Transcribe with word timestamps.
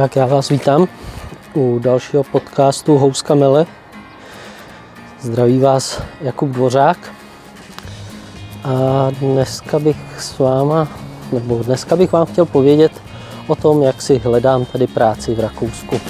Tak 0.00 0.16
já 0.16 0.26
vás 0.26 0.48
vítám 0.48 0.88
u 1.54 1.78
dalšího 1.78 2.24
podcastu 2.24 2.98
Houska 2.98 3.34
Mele. 3.34 3.66
Zdraví 5.20 5.58
vás 5.58 6.02
Jakub 6.20 6.48
Dvořák. 6.48 7.12
A 8.64 9.08
dneska 9.10 9.78
bych 9.78 10.20
s 10.20 10.38
váma, 10.38 10.88
nebo 11.32 11.62
dneska 11.62 11.96
bych 11.96 12.12
vám 12.12 12.26
chtěl 12.26 12.46
povědět 12.46 12.92
o 13.46 13.54
tom, 13.54 13.82
jak 13.82 14.02
si 14.02 14.18
hledám 14.18 14.64
tady 14.64 14.86
práci 14.86 15.34
v 15.34 15.40
Rakousku. 15.40 16.00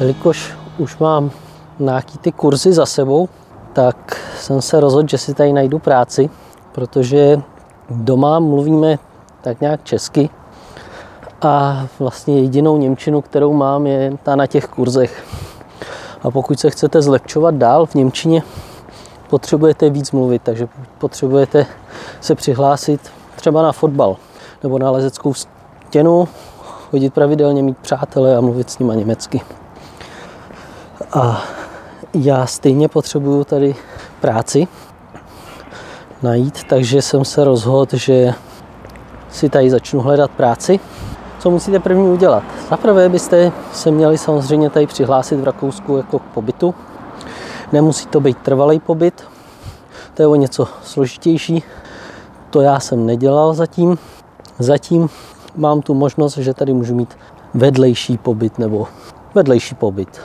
Jelikož 0.00 0.52
už 0.78 0.98
mám 0.98 1.30
nějaký 1.78 2.18
ty 2.18 2.32
kurzy 2.32 2.72
za 2.72 2.86
sebou, 2.86 3.28
tak 3.72 4.20
jsem 4.38 4.62
se 4.62 4.80
rozhodl, 4.80 5.08
že 5.08 5.18
si 5.18 5.34
tady 5.34 5.52
najdu 5.52 5.78
práci, 5.78 6.30
protože 6.72 7.42
doma 7.90 8.38
mluvíme 8.38 8.98
tak 9.40 9.60
nějak 9.60 9.84
česky 9.84 10.30
a 11.42 11.86
vlastně 11.98 12.40
jedinou 12.40 12.76
Němčinu, 12.76 13.20
kterou 13.20 13.52
mám, 13.52 13.86
je 13.86 14.12
ta 14.22 14.36
na 14.36 14.46
těch 14.46 14.66
kurzech. 14.66 15.24
A 16.22 16.30
pokud 16.30 16.60
se 16.60 16.70
chcete 16.70 17.02
zlepšovat 17.02 17.54
dál 17.54 17.86
v 17.86 17.94
Němčině, 17.94 18.42
potřebujete 19.30 19.90
víc 19.90 20.12
mluvit, 20.12 20.42
takže 20.42 20.68
potřebujete 20.98 21.66
se 22.20 22.34
přihlásit 22.34 23.00
třeba 23.36 23.62
na 23.62 23.72
fotbal 23.72 24.16
nebo 24.62 24.78
na 24.78 24.90
lezeckou 24.90 25.34
stěnu, 25.34 26.28
chodit 26.90 27.14
pravidelně, 27.14 27.62
mít 27.62 27.78
přátele 27.78 28.36
a 28.36 28.40
mluvit 28.40 28.70
s 28.70 28.78
nimi 28.78 28.96
německy. 28.96 29.40
A 31.12 31.42
já 32.14 32.46
stejně 32.46 32.88
potřebuju 32.88 33.44
tady 33.44 33.74
práci 34.20 34.68
najít, 36.22 36.64
takže 36.64 37.02
jsem 37.02 37.24
se 37.24 37.44
rozhodl, 37.44 37.96
že 37.96 38.34
si 39.30 39.48
tady 39.48 39.70
začnu 39.70 40.00
hledat 40.00 40.30
práci. 40.30 40.80
Co 41.38 41.50
musíte 41.50 41.78
první 41.78 42.08
udělat? 42.08 42.42
Zaprvé 42.70 43.08
byste 43.08 43.52
se 43.72 43.90
měli 43.90 44.18
samozřejmě 44.18 44.70
tady 44.70 44.86
přihlásit 44.86 45.36
v 45.36 45.44
Rakousku 45.44 45.96
jako 45.96 46.18
k 46.18 46.22
pobytu. 46.22 46.74
Nemusí 47.72 48.06
to 48.06 48.20
být 48.20 48.38
trvalý 48.38 48.80
pobyt, 48.80 49.24
to 50.14 50.22
je 50.22 50.26
o 50.26 50.34
něco 50.34 50.68
složitější. 50.82 51.62
To 52.50 52.60
já 52.60 52.80
jsem 52.80 53.06
nedělal 53.06 53.54
zatím. 53.54 53.98
Zatím 54.58 55.08
mám 55.56 55.82
tu 55.82 55.94
možnost, 55.94 56.36
že 56.36 56.54
tady 56.54 56.72
můžu 56.72 56.94
mít 56.94 57.18
vedlejší 57.54 58.18
pobyt 58.18 58.58
nebo 58.58 58.86
vedlejší 59.34 59.74
pobyt. 59.74 60.20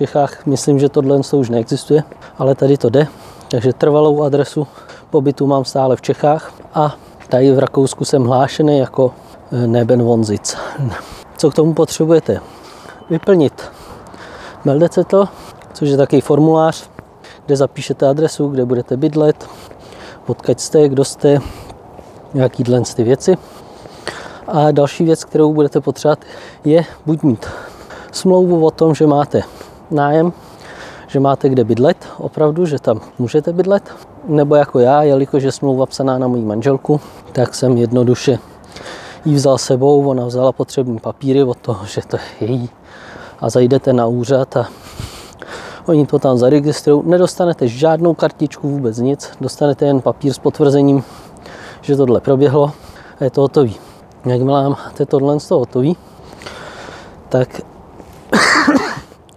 Čechách 0.00 0.46
myslím, 0.46 0.78
že 0.78 0.88
tohle 0.88 1.20
už 1.32 1.50
neexistuje, 1.50 2.02
ale 2.38 2.54
tady 2.54 2.76
to 2.76 2.88
jde. 2.88 3.06
Takže 3.48 3.72
trvalou 3.72 4.22
adresu 4.22 4.66
pobytu 5.10 5.46
mám 5.46 5.64
stále 5.64 5.96
v 5.96 6.00
Čechách 6.00 6.52
a 6.74 6.96
tady 7.28 7.52
v 7.52 7.58
Rakousku 7.58 8.04
jsem 8.04 8.24
hlášený 8.24 8.78
jako 8.78 9.12
eh, 9.52 9.66
Neben 9.66 10.02
Vonzic. 10.02 10.56
Co 11.36 11.50
k 11.50 11.54
tomu 11.54 11.74
potřebujete? 11.74 12.40
Vyplnit 13.10 13.72
Meldezettel, 14.64 15.28
což 15.72 15.88
je 15.88 15.96
takový 15.96 16.20
formulář, 16.20 16.90
kde 17.46 17.56
zapíšete 17.56 18.08
adresu, 18.08 18.48
kde 18.48 18.64
budete 18.64 18.96
bydlet, 18.96 19.48
odkud 20.26 20.60
jste, 20.60 20.88
kdo 20.88 21.04
jste, 21.04 21.38
nějaký 22.34 22.64
ty 22.96 23.04
věci. 23.04 23.36
A 24.48 24.70
další 24.70 25.04
věc, 25.04 25.24
kterou 25.24 25.52
budete 25.52 25.80
potřebovat, 25.80 26.18
je 26.64 26.84
buď 27.06 27.22
mít 27.22 27.46
smlouvu 28.12 28.66
o 28.66 28.70
tom, 28.70 28.94
že 28.94 29.06
máte 29.06 29.42
nájem, 29.90 30.32
že 31.06 31.20
máte 31.20 31.48
kde 31.48 31.64
bydlet, 31.64 32.06
opravdu, 32.18 32.66
že 32.66 32.78
tam 32.78 33.00
můžete 33.18 33.52
bydlet, 33.52 33.90
nebo 34.28 34.54
jako 34.54 34.78
já, 34.78 35.02
jelikož 35.02 35.42
je 35.42 35.52
smlouva 35.52 35.86
psaná 35.86 36.18
na 36.18 36.28
moji 36.28 36.44
manželku, 36.44 37.00
tak 37.32 37.54
jsem 37.54 37.76
jednoduše 37.76 38.38
ji 39.24 39.34
vzal 39.34 39.58
sebou, 39.58 40.08
ona 40.08 40.26
vzala 40.26 40.52
potřební 40.52 40.98
papíry 40.98 41.42
od 41.42 41.58
toho, 41.58 41.86
že 41.86 42.00
to 42.06 42.16
je 42.16 42.48
její 42.48 42.68
a 43.40 43.50
zajdete 43.50 43.92
na 43.92 44.06
úřad 44.06 44.56
a 44.56 44.68
oni 45.86 46.06
to 46.06 46.18
tam 46.18 46.38
zaregistrují. 46.38 47.02
Nedostanete 47.06 47.68
žádnou 47.68 48.14
kartičku, 48.14 48.68
vůbec 48.68 48.98
nic, 48.98 49.30
dostanete 49.40 49.86
jen 49.86 50.00
papír 50.00 50.32
s 50.32 50.38
potvrzením, 50.38 51.04
že 51.80 51.96
tohle 51.96 52.20
proběhlo 52.20 52.72
a 53.20 53.24
je 53.24 53.30
to 53.30 53.40
hotový. 53.40 53.76
Jakmile 54.24 54.68
máte 54.68 55.06
tohle 55.06 55.40
z 55.40 55.48
toho 55.48 55.58
hotový, 55.58 55.96
tak 57.28 57.60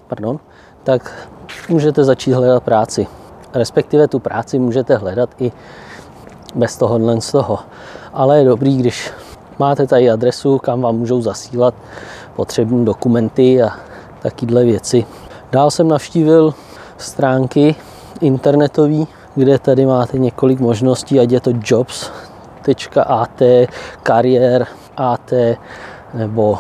pardon, 0.08 0.40
tak 0.84 1.28
můžete 1.69 2.03
začít 2.03 2.34
hledat 2.34 2.64
práci. 2.64 3.08
Respektive 3.53 4.08
tu 4.08 4.19
práci 4.19 4.59
můžete 4.59 4.96
hledat 4.96 5.30
i 5.40 5.52
bez 6.56 6.78
tohohle 6.78 7.22
z 7.22 7.31
toho. 7.31 7.59
Ale 8.13 8.40
je 8.40 8.46
dobrý, 8.46 8.78
když 8.78 9.12
máte 9.59 9.88
tady 9.88 10.09
adresu, 10.09 10.58
kam 10.58 10.81
vám 10.81 10.96
můžou 10.96 11.22
zasílat 11.22 11.74
potřební 12.36 12.86
dokumenty 12.86 13.62
a 13.63 13.69
takové 14.22 14.63
věci. 14.63 15.06
Dál 15.52 15.72
jsem 15.72 15.88
navštívil 15.88 16.53
stránky 16.97 17.75
internetové, 18.22 19.06
kde 19.36 19.59
tady 19.59 19.86
máte 19.86 20.18
několik 20.18 20.59
možností, 20.59 21.19
ať 21.19 21.31
je 21.31 21.40
to 21.40 21.52
jobs.at, 21.63 23.42
kariér, 24.03 24.68
AT, 24.97 25.34
nebo 26.13 26.59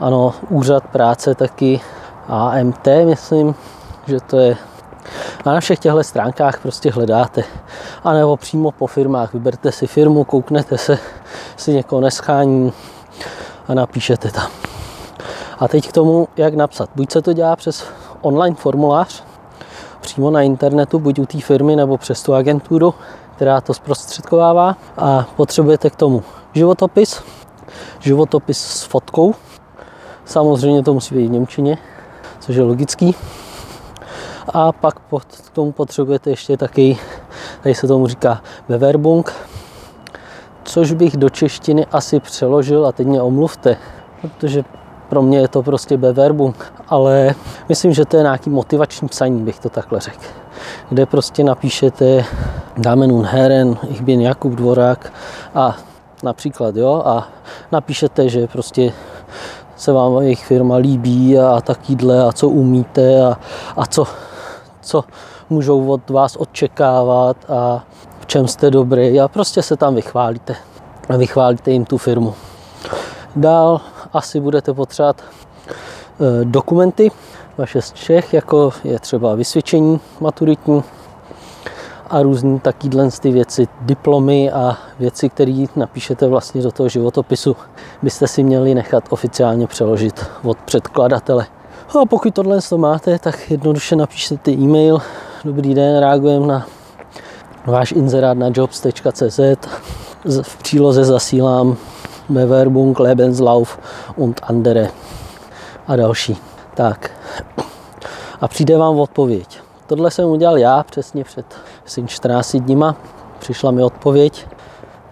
ano, 0.00 0.34
úřad 0.48 0.86
práce 0.86 1.34
taky, 1.34 1.80
AMT, 2.28 2.88
myslím, 3.04 3.54
že 4.06 4.20
to 4.20 4.38
je. 4.38 4.56
A 5.44 5.52
na 5.52 5.60
všech 5.60 5.78
těchto 5.78 6.04
stránkách 6.04 6.60
prostě 6.60 6.90
hledáte. 6.90 7.44
A 8.04 8.12
nebo 8.12 8.36
přímo 8.36 8.70
po 8.70 8.86
firmách. 8.86 9.32
Vyberte 9.32 9.72
si 9.72 9.86
firmu, 9.86 10.24
kouknete 10.24 10.78
se, 10.78 10.98
si 11.56 11.72
někoho 11.72 12.00
neschání 12.00 12.72
a 13.68 13.74
napíšete 13.74 14.30
tam. 14.30 14.50
A 15.58 15.68
teď 15.68 15.88
k 15.88 15.92
tomu, 15.92 16.28
jak 16.36 16.54
napsat. 16.54 16.90
Buď 16.96 17.12
se 17.12 17.22
to 17.22 17.32
dělá 17.32 17.56
přes 17.56 17.84
online 18.20 18.56
formulář, 18.56 19.24
přímo 20.00 20.30
na 20.30 20.42
internetu, 20.42 20.98
buď 20.98 21.18
u 21.18 21.26
té 21.26 21.40
firmy 21.40 21.76
nebo 21.76 21.98
přes 21.98 22.22
tu 22.22 22.34
agenturu, 22.34 22.94
která 23.36 23.60
to 23.60 23.74
zprostředkovává. 23.74 24.76
A 24.96 25.26
potřebujete 25.36 25.90
k 25.90 25.96
tomu 25.96 26.22
životopis, 26.52 27.22
životopis 28.00 28.58
s 28.58 28.82
fotkou. 28.82 29.34
Samozřejmě 30.24 30.82
to 30.82 30.94
musí 30.94 31.14
být 31.14 31.26
v 31.26 31.30
Němčině, 31.30 31.78
což 32.44 32.56
je 32.56 32.62
logický. 32.62 33.14
A 34.54 34.72
pak 34.72 34.94
k 35.46 35.50
tomu 35.52 35.72
potřebujete 35.72 36.30
ještě 36.30 36.56
taky, 36.56 36.98
tady 37.62 37.74
se 37.74 37.86
tomu 37.86 38.06
říká 38.06 38.42
Bewerbung, 38.68 39.32
což 40.64 40.92
bych 40.92 41.16
do 41.16 41.30
češtiny 41.30 41.86
asi 41.92 42.20
přeložil, 42.20 42.86
a 42.86 42.92
teď 42.92 43.06
mě 43.06 43.22
omluvte, 43.22 43.76
protože 44.20 44.64
pro 45.08 45.22
mě 45.22 45.38
je 45.38 45.48
to 45.48 45.62
prostě 45.62 45.96
Bewerbung, 45.96 46.72
ale 46.88 47.34
myslím, 47.68 47.92
že 47.92 48.04
to 48.04 48.16
je 48.16 48.22
nějaký 48.22 48.50
motivační 48.50 49.08
psaní, 49.08 49.42
bych 49.42 49.58
to 49.58 49.68
takhle 49.68 50.00
řekl. 50.00 50.24
Kde 50.88 51.06
prostě 51.06 51.44
napíšete 51.44 52.24
Damen 52.76 53.12
und 53.12 53.26
Herren, 53.26 53.76
ich 53.88 54.02
bin 54.02 54.20
Jakub 54.20 54.52
Dvorák 54.52 55.12
a 55.54 55.76
například, 56.22 56.76
jo, 56.76 57.02
a 57.04 57.28
napíšete, 57.72 58.28
že 58.28 58.46
prostě 58.46 58.92
se 59.76 59.92
vám 59.92 60.22
jejich 60.22 60.44
firma 60.44 60.76
líbí 60.76 61.38
a 61.38 61.60
takýhle 61.60 62.24
a 62.24 62.32
co 62.32 62.48
umíte 62.48 63.24
a, 63.24 63.38
a 63.76 63.86
co, 63.86 64.06
co 64.80 65.04
můžou 65.50 65.90
od 65.90 66.10
vás 66.10 66.36
očekávat 66.40 67.36
a 67.48 67.84
v 68.20 68.26
čem 68.26 68.48
jste 68.48 68.70
dobrý 68.70 69.20
a 69.20 69.28
prostě 69.28 69.62
se 69.62 69.76
tam 69.76 69.94
vychválíte. 69.94 70.56
A 71.08 71.16
vychválíte 71.16 71.70
jim 71.70 71.84
tu 71.84 71.98
firmu. 71.98 72.34
Dál 73.36 73.80
asi 74.12 74.40
budete 74.40 74.74
potřebovat 74.74 75.20
e, 75.20 76.44
dokumenty 76.44 77.10
vaše 77.58 77.82
z 77.82 77.92
Čech, 77.92 78.34
jako 78.34 78.70
je 78.84 78.98
třeba 78.98 79.34
vysvědčení 79.34 80.00
maturitní, 80.20 80.82
a 82.10 82.22
různý 82.22 82.60
takýhle 82.60 83.10
ty 83.20 83.30
věci, 83.30 83.68
diplomy 83.80 84.50
a 84.50 84.78
věci, 84.98 85.28
které 85.28 85.64
napíšete 85.76 86.26
vlastně 86.26 86.62
do 86.62 86.72
toho 86.72 86.88
životopisu, 86.88 87.56
byste 88.02 88.28
si 88.28 88.42
měli 88.42 88.74
nechat 88.74 89.04
oficiálně 89.10 89.66
přeložit 89.66 90.26
od 90.42 90.58
předkladatele. 90.58 91.46
A 91.88 92.06
pokud 92.06 92.34
tohle 92.34 92.58
to 92.68 92.78
máte, 92.78 93.18
tak 93.18 93.50
jednoduše 93.50 93.96
napíšete 93.96 94.50
e-mail. 94.50 94.98
Dobrý 95.44 95.74
den, 95.74 96.00
reagujeme 96.00 96.46
na 96.46 96.66
váš 97.66 97.92
inzerát 97.92 98.38
na 98.38 98.50
jobs.cz. 98.54 99.40
V 100.42 100.56
příloze 100.56 101.04
zasílám 101.04 101.76
Bewerbung, 102.28 103.00
Lebenslauf 103.00 103.78
und 104.16 104.40
andere 104.42 104.88
a 105.86 105.96
další. 105.96 106.36
Tak. 106.74 107.10
A 108.40 108.48
přijde 108.48 108.78
vám 108.78 108.98
odpověď. 108.98 109.60
Tohle 109.86 110.10
jsem 110.10 110.28
udělal 110.28 110.58
já 110.58 110.82
přesně 110.82 111.24
před 111.24 111.46
asi 111.86 112.04
14 112.06 112.56
dníma. 112.56 112.96
Přišla 113.38 113.70
mi 113.70 113.82
odpověď. 113.82 114.46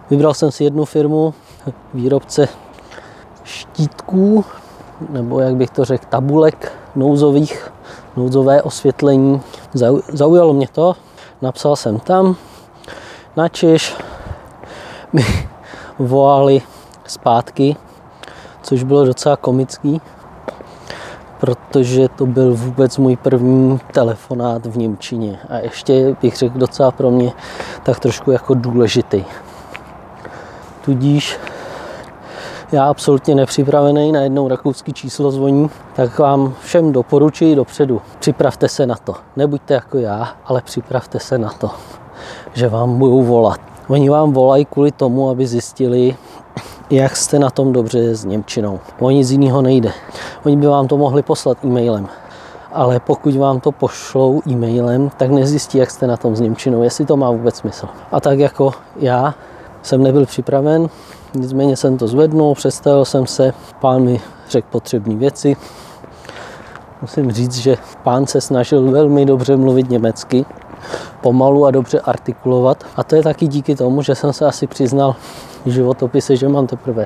Vybral 0.09 0.33
jsem 0.33 0.51
si 0.51 0.63
jednu 0.63 0.85
firmu, 0.85 1.33
výrobce 1.93 2.47
štítků, 3.43 4.45
nebo 5.09 5.39
jak 5.39 5.55
bych 5.55 5.69
to 5.69 5.85
řekl, 5.85 6.05
tabulek 6.09 6.71
nouzových, 6.95 7.71
nouzové 8.17 8.61
osvětlení. 8.61 9.41
Zaujalo 10.07 10.53
mě 10.53 10.67
to, 10.67 10.95
napsal 11.41 11.75
jsem 11.75 11.99
tam, 11.99 12.35
načež 13.35 13.95
mi 15.13 15.25
volali 15.99 16.61
zpátky, 17.05 17.75
což 18.61 18.83
bylo 18.83 19.05
docela 19.05 19.37
komický, 19.37 20.01
protože 21.43 22.09
to 22.09 22.25
byl 22.25 22.55
vůbec 22.55 22.97
můj 22.97 23.15
první 23.15 23.79
telefonát 23.91 24.65
v 24.65 24.77
Němčině 24.77 25.39
a 25.49 25.57
ještě 25.57 26.15
bych 26.21 26.37
řekl 26.37 26.59
docela 26.59 26.91
pro 26.91 27.11
mě 27.11 27.31
tak 27.83 27.99
trošku 27.99 28.31
jako 28.31 28.53
důležitý. 28.53 29.23
Tudíž 30.85 31.39
já 32.71 32.85
absolutně 32.85 33.35
nepřipravený 33.35 34.11
na 34.11 34.21
jednou 34.21 34.47
rakouský 34.47 34.93
číslo 34.93 35.31
zvoní, 35.31 35.69
tak 35.95 36.19
vám 36.19 36.53
všem 36.61 36.91
doporučuji 36.91 37.55
dopředu. 37.55 38.01
Připravte 38.19 38.69
se 38.69 38.85
na 38.85 38.95
to. 38.95 39.15
Nebuďte 39.35 39.73
jako 39.73 39.97
já, 39.97 40.33
ale 40.45 40.61
připravte 40.61 41.19
se 41.19 41.37
na 41.37 41.49
to, 41.49 41.71
že 42.53 42.69
vám 42.69 42.97
budou 42.97 43.23
volat. 43.23 43.59
Oni 43.87 44.09
vám 44.09 44.31
volají 44.31 44.65
kvůli 44.65 44.91
tomu, 44.91 45.29
aby 45.29 45.47
zjistili, 45.47 46.15
jak 46.93 47.15
jste 47.15 47.39
na 47.39 47.49
tom 47.49 47.73
dobře 47.73 48.15
s 48.15 48.25
Němčinou. 48.25 48.79
O 48.99 49.09
nic 49.09 49.31
jiného 49.31 49.61
nejde. 49.61 49.91
Oni 50.45 50.57
by 50.57 50.67
vám 50.67 50.87
to 50.87 50.97
mohli 50.97 51.23
poslat 51.23 51.57
e-mailem. 51.65 52.07
Ale 52.71 52.99
pokud 52.99 53.35
vám 53.35 53.59
to 53.59 53.71
pošlou 53.71 54.41
e-mailem, 54.47 55.11
tak 55.17 55.31
nezjistí, 55.31 55.77
jak 55.77 55.91
jste 55.91 56.07
na 56.07 56.17
tom 56.17 56.35
s 56.35 56.39
Němčinou, 56.39 56.83
jestli 56.83 57.05
to 57.05 57.17
má 57.17 57.31
vůbec 57.31 57.55
smysl. 57.55 57.87
A 58.11 58.19
tak 58.19 58.39
jako 58.39 58.71
já 58.95 59.35
jsem 59.81 60.03
nebyl 60.03 60.25
připraven, 60.25 60.89
nicméně 61.33 61.77
jsem 61.77 61.97
to 61.97 62.07
zvednul, 62.07 62.55
představil 62.55 63.05
jsem 63.05 63.27
se, 63.27 63.53
pán 63.79 64.01
mi 64.03 64.21
řekl 64.49 64.67
potřebné 64.71 65.15
věci. 65.15 65.57
Musím 67.01 67.31
říct, 67.31 67.55
že 67.55 67.77
pán 68.03 68.27
se 68.27 68.41
snažil 68.41 68.91
velmi 68.91 69.25
dobře 69.25 69.57
mluvit 69.57 69.89
německy, 69.89 70.45
pomalu 71.21 71.65
a 71.65 71.71
dobře 71.71 71.99
artikulovat. 71.99 72.83
A 72.95 73.03
to 73.03 73.15
je 73.15 73.23
taky 73.23 73.47
díky 73.47 73.75
tomu, 73.75 74.01
že 74.01 74.15
jsem 74.15 74.33
se 74.33 74.45
asi 74.45 74.67
přiznal 74.67 75.15
v 75.65 75.69
životopise, 75.69 76.35
že 76.35 76.47
mám 76.49 76.67
teprve 76.67 77.05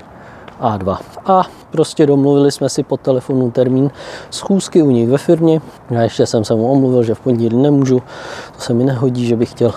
A2. 0.61 0.97
A 1.25 1.43
prostě 1.71 2.05
domluvili 2.05 2.51
jsme 2.51 2.69
si 2.69 2.83
po 2.83 2.97
telefonu 2.97 3.51
termín 3.51 3.91
schůzky 4.29 4.81
u 4.81 4.91
nich 4.91 5.09
ve 5.09 5.17
firmě. 5.17 5.61
Já 5.89 6.01
ještě 6.01 6.25
jsem 6.25 6.43
se 6.43 6.55
mu 6.55 6.71
omluvil, 6.71 7.03
že 7.03 7.15
v 7.15 7.19
pondělí 7.19 7.57
nemůžu, 7.57 7.99
to 8.55 8.61
se 8.61 8.73
mi 8.73 8.83
nehodí, 8.83 9.25
že 9.25 9.35
bych 9.35 9.51
chtěl 9.51 9.73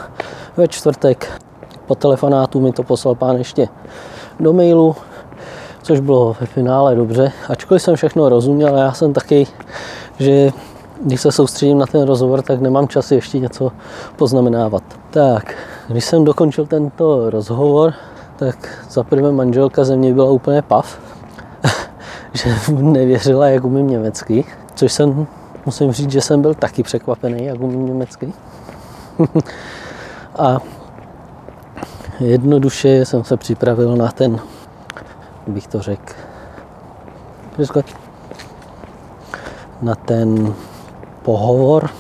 ve 0.57 0.69
čtvrtek. 0.69 1.43
Po 1.87 1.95
telefonátu 1.95 2.61
mi 2.61 2.73
to 2.73 2.83
poslal 2.83 3.15
pán 3.15 3.37
ještě 3.37 3.69
do 4.41 4.53
mailu, 4.53 4.97
což 5.83 6.01
bylo 6.01 6.37
ve 6.41 6.47
finále 6.47 6.95
dobře. 6.95 7.33
Ačkoliv 7.49 7.83
jsem 7.83 7.97
všechno 7.97 8.29
rozuměl, 8.29 8.77
já 8.77 8.93
jsem 8.93 9.13
taky, 9.13 9.47
že 10.19 10.51
když 11.05 11.21
se 11.21 11.33
soustředím 11.33 11.79
na 11.79 11.87
ten 11.87 12.03
rozhovor, 12.03 12.43
tak 12.43 12.61
nemám 12.61 12.89
čas 12.89 13.13
ještě 13.13 13.39
něco 13.39 13.73
poznamenávat. 14.17 14.83
Tak, 15.11 15.55
když 15.89 16.05
jsem 16.05 16.25
dokončil 16.25 16.67
tento 16.67 17.31
rozhovor, 17.31 17.95
tak 18.37 18.87
za 18.91 19.03
prvé 19.03 19.33
manželka 19.33 19.85
ze 19.85 19.97
mě 19.97 20.15
byla 20.15 20.31
úplně 20.31 20.63
pav, 20.63 20.99
že 22.33 22.55
nevěřila, 22.69 23.49
jak 23.49 23.65
umím 23.65 23.89
německy, 23.89 24.45
což 24.75 24.93
jsem, 24.93 25.27
musím 25.67 25.93
říct, 25.93 26.11
že 26.11 26.21
jsem 26.21 26.43
byl 26.43 26.55
taky 26.55 26.83
překvapený, 26.83 27.45
jak 27.45 27.61
umím 27.61 27.87
německy. 27.87 28.33
A 30.39 30.59
jednoduše 32.21 33.05
jsem 33.05 33.25
se 33.25 33.37
připravil 33.37 33.97
na 33.97 34.09
ten, 34.09 34.41
bych 35.47 35.67
to 35.67 35.83
řekl, 35.83 36.15
na 39.83 39.95
ten 39.95 40.55
pohovor. 41.23 41.91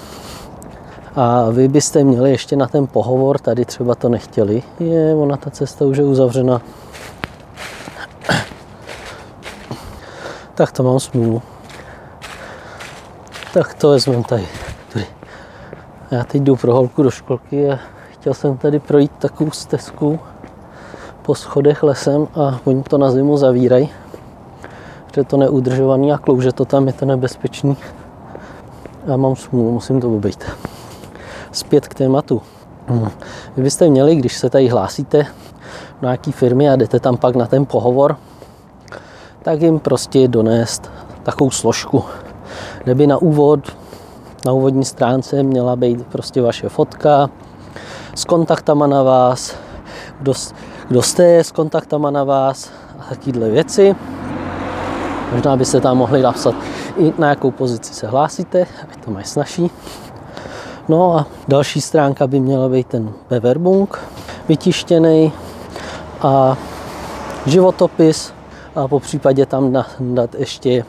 A 1.17 1.50
vy 1.50 1.69
byste 1.69 2.05
měli 2.05 2.31
ještě 2.31 2.56
na 2.56 2.67
ten 2.67 2.87
pohovor, 2.87 3.38
tady 3.38 3.64
třeba 3.64 3.94
to 3.94 4.08
nechtěli. 4.08 4.62
Je, 4.81 5.14
ona 5.14 5.37
ta 5.37 5.50
cesta 5.50 5.84
už 5.84 5.96
je 5.96 6.05
uzavřena. 6.05 6.61
Tak 10.55 10.72
to 10.72 10.82
mám 10.82 11.00
smůlu. 11.00 11.43
Tak 13.55 13.75
to 13.75 13.90
vezmeme 13.90 14.25
tady. 14.25 14.49
tady. 14.93 15.06
Já 16.11 16.25
teď 16.25 16.43
jdu 16.43 16.56
pro 16.56 16.75
holku 16.75 17.02
do 17.02 17.11
školky 17.11 17.70
a 17.70 17.78
chtěl 18.11 18.34
jsem 18.34 18.56
tady 18.56 18.78
projít 18.78 19.12
takovou 19.19 19.50
stezku 19.50 20.20
po 21.23 21.34
schodech 21.34 21.82
lesem 21.82 22.28
a 22.34 22.61
oni 22.64 22.82
to 22.82 22.99
na 22.99 23.11
zimu 23.11 23.37
zavírají. 23.37 23.90
Je 25.16 25.25
to 25.25 25.37
neudržovaný 25.37 26.12
a 26.12 26.19
klouže 26.19 26.52
to 26.52 26.64
tam, 26.64 26.87
je 26.87 26.93
to 26.93 27.05
nebezpečný. 27.05 27.76
Já 29.06 29.17
mám 29.17 29.37
smůlu, 29.37 29.73
musím 29.73 30.00
to 30.00 30.14
obejít. 30.14 30.44
Zpět 31.52 31.88
k 31.88 31.94
tématu. 31.94 32.43
Hmm. 32.87 33.11
Vy 33.56 33.62
byste 33.62 33.88
měli, 33.88 34.17
když 34.17 34.38
se 34.38 34.50
tady 34.50 34.69
hlásíte 34.69 35.26
do 36.00 36.06
nějaký 36.06 36.32
firmy 36.32 36.70
a 36.70 36.76
jdete 36.76 37.00
tam 37.00 37.17
pak 37.17 37.37
na 37.37 37.47
ten 37.47 37.67
pohovor, 37.67 38.17
tak 39.43 39.62
jim 39.62 39.79
prostě 39.79 40.29
donést 40.29 40.91
takovou 41.23 41.50
složku, 41.50 42.05
kde 42.85 42.94
by 42.94 43.06
na 43.06 43.17
úvod, 43.17 43.76
na 44.47 44.52
úvodní 44.52 44.85
stránce 44.85 45.43
měla 45.43 45.76
být 45.76 46.06
prostě 46.06 46.43
vaše 46.43 46.69
fotka 46.69 47.31
s 48.14 48.25
kontaktama 48.25 48.87
na 48.87 49.02
vás, 49.02 49.56
kdo, 50.20 50.32
kdo 50.88 51.02
jste 51.02 51.38
s 51.38 51.52
kontaktama 51.52 52.11
na 52.11 52.25
vás 52.25 52.70
a 52.99 53.14
takovéhle 53.14 53.50
věci. 53.50 53.97
Možná 55.32 55.56
byste 55.56 55.81
tam 55.81 55.97
mohli 55.97 56.23
napsat 56.23 56.55
i 56.97 57.12
na 57.19 57.29
jakou 57.29 57.50
pozici 57.50 57.94
se 57.94 58.06
hlásíte, 58.06 58.67
ať 58.93 59.05
to 59.05 59.11
mají 59.11 59.25
snažší. 59.25 59.71
No 60.88 61.17
a 61.17 61.27
další 61.49 61.81
stránka 61.81 62.27
by 62.27 62.41
měla 62.41 62.69
být 62.69 62.87
ten 62.87 63.12
Beverbung 63.31 63.99
vytištěný 64.49 65.32
a 66.23 66.56
životopis 67.47 68.32
a 68.77 68.88
po 68.88 69.00
případě 69.00 69.47
tam 69.47 69.85
dát 70.00 70.35
ještě 70.35 70.85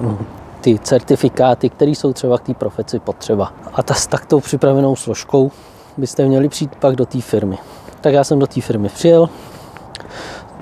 hm, 0.00 0.16
ty 0.60 0.78
certifikáty, 0.78 1.70
které 1.70 1.90
jsou 1.90 2.12
třeba 2.12 2.38
k 2.38 2.42
té 2.42 2.54
profeci 2.54 2.98
potřeba. 2.98 3.52
A 3.74 3.82
ta 3.82 3.94
s 3.94 4.06
taktou 4.06 4.40
připravenou 4.40 4.96
složkou 4.96 5.50
byste 5.96 6.26
měli 6.26 6.48
přijít 6.48 6.76
pak 6.76 6.96
do 6.96 7.06
té 7.06 7.20
firmy. 7.20 7.58
Tak 8.00 8.12
já 8.12 8.24
jsem 8.24 8.38
do 8.38 8.46
té 8.46 8.60
firmy 8.60 8.88
přijel, 8.88 9.28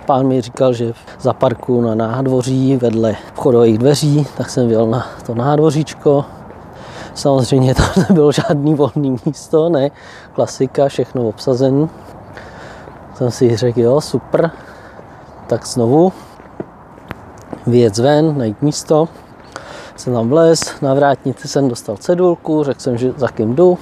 Pán 0.06 0.26
mi 0.26 0.41
říkal, 0.41 0.73
že 0.73 0.93
za 1.20 1.32
parku 1.32 1.81
na 1.81 1.94
nádvoří 1.94 2.76
vedle 2.76 3.17
vchodových 3.35 3.79
dveří, 3.79 4.26
tak 4.37 4.50
jsem 4.50 4.67
vyjel 4.69 4.87
na 4.87 5.06
to 5.26 5.35
nádvoříčko. 5.35 6.25
Samozřejmě 7.14 7.75
tam 7.75 7.87
nebylo 8.08 8.32
žádný 8.32 8.75
volný 8.75 9.17
místo, 9.26 9.69
ne, 9.69 9.90
klasika, 10.33 10.88
všechno 10.88 11.28
obsazené. 11.28 11.88
Jsem 13.14 13.30
si 13.30 13.57
řekl, 13.57 13.80
jo, 13.80 14.00
super, 14.00 14.50
tak 15.47 15.66
znovu 15.66 16.12
vyjet 17.66 17.99
ven, 17.99 18.38
najít 18.38 18.62
místo. 18.62 19.09
Jsem 19.97 20.12
tam 20.12 20.28
vlez, 20.28 20.80
na 20.83 20.95
vrátnici 20.95 21.49
jsem 21.49 21.69
dostal 21.69 21.97
cedulku, 21.97 22.64
řekl 22.64 22.80
jsem, 22.80 22.99
že 22.99 23.12
za 23.16 23.28
kým 23.28 23.54
jdu. 23.54 23.78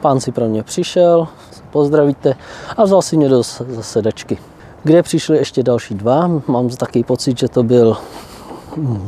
Pán 0.00 0.20
si 0.20 0.32
pro 0.32 0.44
mě 0.44 0.62
přišel, 0.62 1.28
pozdravíte 1.70 2.34
a 2.76 2.84
vzal 2.84 3.02
si 3.02 3.16
mě 3.16 3.28
do 3.28 3.42
zasedačky 3.68 4.38
kde 4.84 5.02
přišli 5.02 5.36
ještě 5.36 5.62
další 5.62 5.94
dva. 5.94 6.30
Mám 6.46 6.68
takový 6.68 7.04
pocit, 7.04 7.38
že 7.38 7.48
to 7.48 7.62
byl 7.62 7.96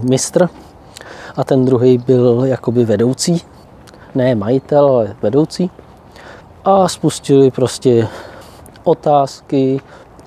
mistr 0.02 0.48
a 1.36 1.44
ten 1.44 1.64
druhý 1.64 1.98
byl 1.98 2.42
jakoby 2.44 2.84
vedoucí, 2.84 3.42
ne 4.14 4.34
majitel, 4.34 4.86
ale 4.86 5.16
vedoucí. 5.22 5.70
A 6.64 6.88
spustili 6.88 7.50
prostě 7.50 8.08
otázky, 8.84 9.80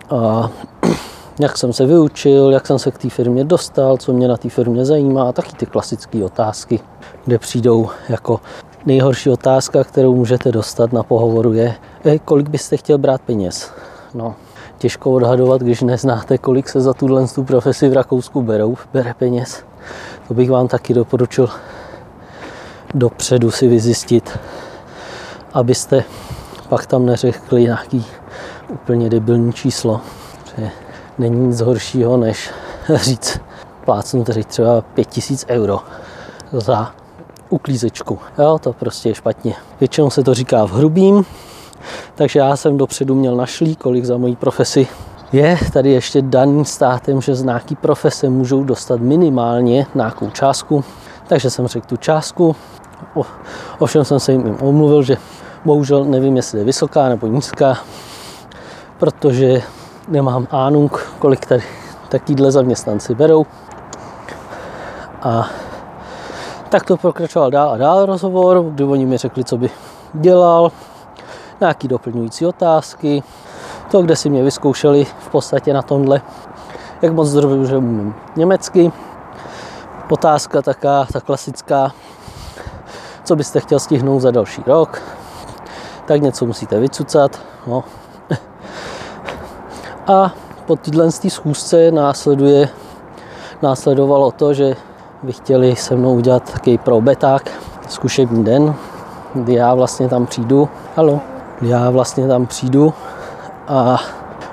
a 0.09 0.49
jak 1.39 1.57
jsem 1.57 1.73
se 1.73 1.85
vyučil, 1.85 2.51
jak 2.51 2.67
jsem 2.67 2.79
se 2.79 2.91
k 2.91 2.97
té 2.97 3.09
firmě 3.09 3.43
dostal, 3.43 3.97
co 3.97 4.13
mě 4.13 4.27
na 4.27 4.37
té 4.37 4.49
firmě 4.49 4.85
zajímá, 4.85 5.31
taky 5.31 5.55
ty 5.55 5.65
klasické 5.65 6.25
otázky, 6.25 6.79
kde 7.25 7.39
přijdou 7.39 7.89
jako 8.09 8.39
nejhorší 8.85 9.29
otázka, 9.29 9.83
kterou 9.83 10.15
můžete 10.15 10.51
dostat 10.51 10.93
na 10.93 11.03
pohovoru 11.03 11.53
je, 11.53 11.75
kolik 12.25 12.49
byste 12.49 12.77
chtěl 12.77 12.97
brát 12.97 13.21
peněz. 13.21 13.71
No, 14.13 14.35
těžko 14.77 15.11
odhadovat, 15.11 15.61
když 15.61 15.81
neznáte, 15.81 16.37
kolik 16.37 16.69
se 16.69 16.81
za 16.81 16.93
tuhle 16.93 17.27
tu 17.27 17.43
profesi 17.43 17.89
v 17.89 17.93
Rakousku 17.93 18.41
berou, 18.41 18.75
bere 18.93 19.13
peněz. 19.13 19.63
To 20.27 20.33
bych 20.33 20.51
vám 20.51 20.67
taky 20.67 20.93
doporučil 20.93 21.49
dopředu 22.93 23.51
si 23.51 23.67
vyzjistit, 23.67 24.39
abyste 25.53 26.03
pak 26.69 26.85
tam 26.85 27.05
neřekli 27.05 27.63
nějaký 27.63 28.05
úplně 28.69 29.09
debilní 29.09 29.53
číslo. 29.53 30.01
Není 31.17 31.47
nic 31.47 31.61
horšího, 31.61 32.17
než 32.17 32.49
říct, 32.95 33.39
plácnu 33.85 34.23
tady 34.23 34.43
třeba 34.43 34.81
5000 34.81 35.45
euro 35.49 35.79
za 36.51 36.91
uklízečku. 37.49 38.19
Jo, 38.37 38.59
to 38.63 38.73
prostě 38.73 39.09
je 39.09 39.15
špatně. 39.15 39.55
Většinou 39.79 40.09
se 40.09 40.23
to 40.23 40.33
říká 40.33 40.65
v 40.65 40.71
hrubým, 40.71 41.25
takže 42.15 42.39
já 42.39 42.55
jsem 42.55 42.77
dopředu 42.77 43.15
měl 43.15 43.35
našlý, 43.35 43.75
kolik 43.75 44.05
za 44.05 44.17
mojí 44.17 44.35
profesi 44.35 44.87
je 45.31 45.57
tady 45.73 45.91
ještě 45.91 46.21
daný 46.21 46.65
státem, 46.65 47.21
že 47.21 47.35
z 47.35 47.43
nějaký 47.43 47.75
profese 47.75 48.29
můžou 48.29 48.63
dostat 48.63 48.99
minimálně 48.99 49.87
nějakou 49.95 50.29
částku. 50.29 50.83
Takže 51.27 51.49
jsem 51.49 51.67
řekl 51.67 51.87
tu 51.87 51.97
částku 51.97 52.55
O, 53.15 53.25
ovšem 53.79 54.05
jsem 54.05 54.19
se 54.19 54.31
jim 54.31 54.57
omluvil, 54.61 55.03
že 55.03 55.17
bohužel 55.65 56.05
nevím, 56.05 56.35
jestli 56.35 56.59
je 56.59 56.65
vysoká 56.65 57.09
nebo 57.09 57.27
nízká, 57.27 57.77
protože 58.99 59.61
nemám 60.07 60.47
ánung, 60.51 61.09
kolik 61.19 61.45
tady 61.45 61.63
takovýhle 62.09 62.51
zaměstnanci 62.51 63.15
berou. 63.15 63.45
A 65.21 65.49
tak 66.69 66.85
to 66.85 66.97
pokračoval 66.97 67.51
dál 67.51 67.69
a 67.69 67.77
dál 67.77 68.05
rozhovor, 68.05 68.63
kdy 68.63 68.83
oni 68.83 69.05
mi 69.05 69.17
řekli, 69.17 69.43
co 69.43 69.57
by 69.57 69.69
dělal, 70.13 70.71
nějaký 71.61 71.87
doplňující 71.87 72.45
otázky, 72.45 73.23
to, 73.91 74.01
kde 74.01 74.15
si 74.15 74.29
mě 74.29 74.43
vyzkoušeli 74.43 75.05
v 75.05 75.29
podstatě 75.29 75.73
na 75.73 75.81
tomhle, 75.81 76.21
jak 77.01 77.13
moc 77.13 77.31
dobře 77.31 77.77
umím 77.77 78.15
německy. 78.35 78.91
Otázka 80.09 80.61
taká, 80.61 81.07
ta 81.13 81.19
klasická, 81.19 81.91
co 83.23 83.35
byste 83.35 83.59
chtěl 83.59 83.79
stihnout 83.79 84.19
za 84.19 84.31
další 84.31 84.63
rok, 84.67 85.01
tak 86.05 86.21
něco 86.21 86.45
musíte 86.45 86.79
vycucat. 86.79 87.39
No. 87.67 87.83
A 90.07 90.31
po 90.65 90.75
téhle 90.75 91.11
schůzce 91.11 91.91
následuje, 91.91 92.69
následovalo 93.61 94.31
to, 94.31 94.53
že 94.53 94.75
by 95.23 95.33
chtěli 95.33 95.75
se 95.75 95.95
mnou 95.95 96.15
udělat 96.15 96.51
takový 96.51 96.77
probeták, 96.77 97.51
zkušební 97.89 98.43
den, 98.43 98.75
kdy 99.33 99.53
já 99.53 99.73
vlastně 99.73 100.09
tam 100.09 100.25
přijdu. 100.25 100.69
Halo. 100.95 101.36
Já 101.61 101.89
vlastně 101.89 102.27
tam 102.27 102.45
přijdu 102.45 102.93
a 103.67 103.97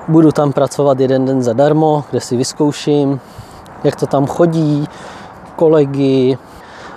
budu 0.08 0.32
tam 0.32 0.52
pracovat 0.52 1.00
jeden 1.00 1.24
den 1.24 1.42
zadarmo, 1.42 2.04
kde 2.10 2.20
si 2.20 2.36
vyzkouším, 2.36 3.20
jak 3.84 3.96
to 3.96 4.06
tam 4.06 4.26
chodí, 4.26 4.88
kolegy 5.56 6.38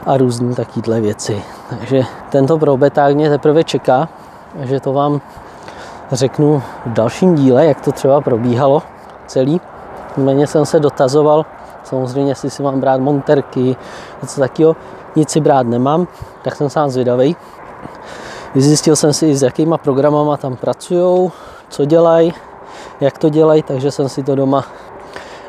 a 0.05 0.17
různé 0.17 0.55
takovéhle 0.55 1.01
věci. 1.01 1.43
Takže 1.69 2.03
tento 2.29 2.57
probeták 2.57 3.15
mě 3.15 3.29
teprve 3.29 3.63
čeká, 3.63 4.09
že 4.59 4.79
to 4.79 4.93
vám 4.93 5.21
řeknu 6.11 6.63
v 6.85 6.93
dalším 6.93 7.35
díle, 7.35 7.65
jak 7.65 7.81
to 7.81 7.91
třeba 7.91 8.21
probíhalo 8.21 8.83
celý. 9.27 9.61
Méně 10.17 10.47
jsem 10.47 10.65
se 10.65 10.79
dotazoval, 10.79 11.45
samozřejmě, 11.83 12.31
jestli 12.31 12.49
si 12.49 12.63
mám 12.63 12.79
brát 12.79 13.01
monterky, 13.01 13.75
něco 14.21 14.41
takového. 14.41 14.75
Nic 15.15 15.29
si 15.29 15.41
brát 15.41 15.67
nemám, 15.67 16.07
tak 16.43 16.55
jsem 16.55 16.69
sám 16.69 16.89
zvědavý. 16.89 17.35
Vyzjistil 18.57 18.95
jsem 18.95 19.13
si, 19.13 19.35
s 19.35 19.41
jakýma 19.41 19.77
programama 19.77 20.37
tam 20.37 20.55
pracují, 20.55 21.31
co 21.69 21.85
dělají, 21.85 22.33
jak 22.99 23.17
to 23.17 23.29
dělají, 23.29 23.63
takže 23.63 23.91
jsem 23.91 24.09
si 24.09 24.23
to 24.23 24.35
doma 24.35 24.65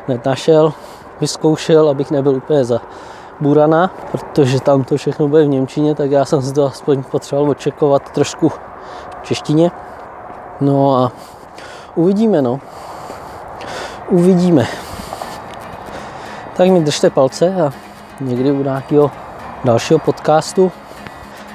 hned 0.07 0.25
našel, 0.25 0.73
vyzkoušel, 1.21 1.89
abych 1.89 2.11
nebyl 2.11 2.35
úplně 2.35 2.65
za 2.65 2.81
burana, 3.39 3.91
protože 4.11 4.61
tam 4.61 4.83
to 4.83 4.97
všechno 4.97 5.27
bude 5.27 5.43
v 5.43 5.47
Němčině, 5.47 5.95
tak 5.95 6.11
já 6.11 6.25
jsem 6.25 6.41
si 6.41 6.53
to 6.53 6.65
aspoň 6.65 7.03
potřeboval 7.03 7.51
očekovat 7.51 8.11
trošku 8.11 8.49
v 8.49 8.59
češtině. 9.23 9.71
No 10.61 10.95
a 10.95 11.11
uvidíme, 11.95 12.41
no. 12.41 12.59
Uvidíme. 14.09 14.67
Tak 16.57 16.69
mi 16.69 16.81
držte 16.81 17.09
palce 17.09 17.55
a 17.61 17.73
někdy 18.21 18.51
u 18.51 18.63
nějakého 18.63 19.11
dalšího 19.63 19.99
podcastu 19.99 20.71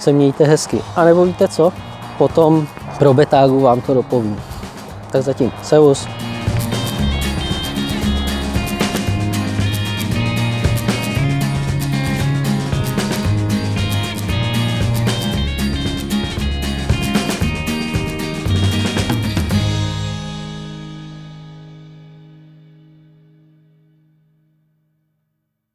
se 0.01 0.13
mějte 0.13 0.45
hezky. 0.45 0.83
A 0.97 1.05
nebo 1.05 1.25
víte 1.25 1.49
co? 1.49 1.73
Potom 2.19 2.67
pro 2.99 3.15
betágu 3.15 3.61
vám 3.61 3.81
to 3.81 3.95
dopovím. 3.95 4.41
Tak 5.11 5.23
zatím, 5.23 5.53
servus. 5.63 6.07